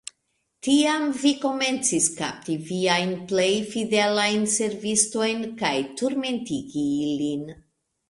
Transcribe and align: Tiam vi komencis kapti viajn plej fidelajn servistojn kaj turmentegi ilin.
Tiam 0.67 1.03
vi 1.23 1.33
komencis 1.43 2.07
kapti 2.15 2.57
viajn 2.71 3.13
plej 3.33 3.47
fidelajn 3.75 4.51
servistojn 4.57 5.49
kaj 5.63 5.75
turmentegi 6.03 6.87
ilin. 7.09 7.51